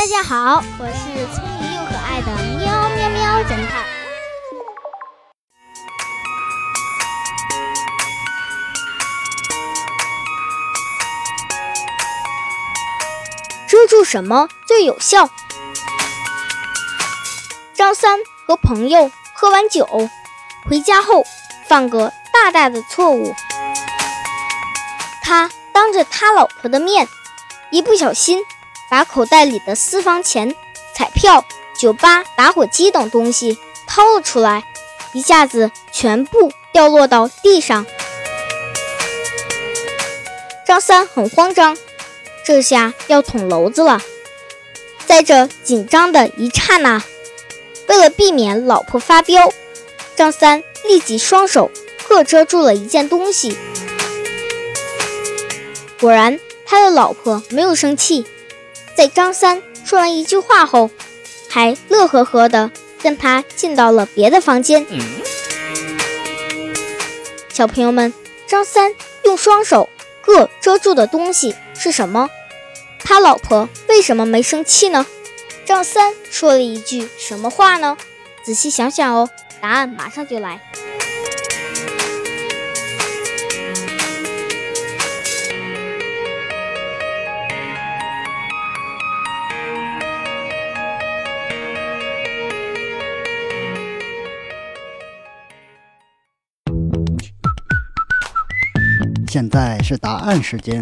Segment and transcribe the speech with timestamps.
[0.00, 3.84] 大家好，我是聪明又可爱的喵喵喵侦探。
[13.68, 15.28] 遮住什么最有效？
[17.74, 19.86] 张三和朋友喝完酒
[20.66, 21.26] 回家后，
[21.68, 23.34] 犯个大大的错误。
[25.22, 27.06] 他当着他老婆的面，
[27.70, 28.42] 一不小心
[28.90, 30.54] 把口袋里的私房钱、
[30.92, 31.44] 彩票、
[31.78, 34.64] 酒吧打火机等东西掏了出来，
[35.12, 37.86] 一下子全部掉落到地上。
[40.66, 41.78] 张三很慌张，
[42.44, 44.00] 这下要捅娄子了。
[45.06, 47.02] 在这紧张的一刹那，
[47.88, 49.52] 为了避免老婆发飙，
[50.16, 51.70] 张三立即双手
[52.08, 53.56] 各遮住了一件东西。
[56.00, 58.24] 果然，他的老婆没有生气，
[59.00, 60.90] 在张三说完一句话后，
[61.48, 62.70] 还乐呵呵的
[63.02, 64.86] 跟他进到了别的房间。
[67.48, 68.12] 小朋友们，
[68.46, 69.88] 张三用双手
[70.20, 72.28] 各遮住的东西是什么？
[73.02, 75.06] 他老婆为什么没生气呢？
[75.64, 77.96] 张三说了一句什么话呢？
[78.42, 79.30] 仔细想想哦，
[79.62, 80.60] 答案马上就来。
[99.29, 100.81] 现在是答案时间。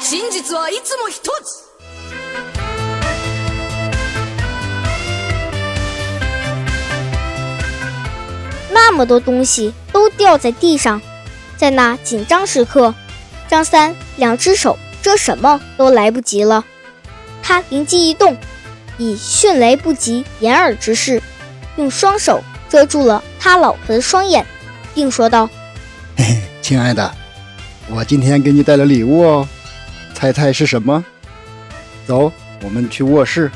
[0.00, 1.62] 真実はいつも一つ。
[8.70, 11.00] 那么多东西都掉在地上，
[11.56, 12.94] 在那紧张时刻，
[13.48, 16.64] 张三两只手遮什么都来不及了。
[17.42, 18.36] 他灵机一动，
[18.98, 21.22] 以迅雷不及掩耳之势，
[21.76, 24.45] 用双手 遮住了他老婆的双眼，
[24.93, 25.47] 并说道
[26.15, 27.13] 嘿嘿，亲爱的，
[27.89, 29.47] 我今天给你带了礼物哦，
[30.13, 31.03] 猜猜是什么？
[32.05, 32.31] 走，
[32.63, 33.51] 我们去卧室